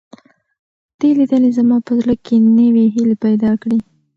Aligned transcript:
دې 0.99 1.09
لیدنې 1.17 1.49
زما 1.57 1.77
په 1.87 1.91
زړه 1.99 2.13
کې 2.25 2.35
نوې 2.59 2.85
هیلې 2.95 3.15
پیدا 3.25 3.51
کړې. 3.61 3.79